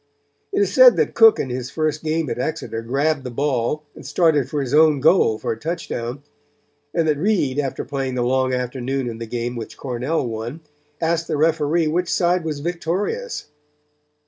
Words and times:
It 0.51 0.61
is 0.63 0.73
said 0.73 0.95
that 0.95 1.13
Cook 1.13 1.37
in 1.39 1.51
his 1.51 1.69
first 1.69 2.03
game 2.03 2.27
at 2.31 2.39
Exeter 2.39 2.81
grabbed 2.81 3.23
the 3.23 3.29
ball 3.29 3.83
and 3.93 4.03
started 4.03 4.49
for 4.49 4.59
his 4.59 4.73
own 4.73 4.99
goal 4.99 5.37
for 5.37 5.51
a 5.51 5.59
touchdown, 5.59 6.23
and 6.91 7.07
that 7.07 7.19
Reed 7.19 7.59
after 7.59 7.85
playing 7.85 8.15
the 8.15 8.23
long 8.23 8.51
afternoon 8.51 9.07
in 9.07 9.19
the 9.19 9.27
game 9.27 9.55
which 9.55 9.77
Cornell 9.77 10.25
won, 10.25 10.61
asked 10.99 11.27
the 11.27 11.37
Referee 11.37 11.87
which 11.87 12.11
side 12.11 12.43
was 12.43 12.61
victorious. 12.61 13.49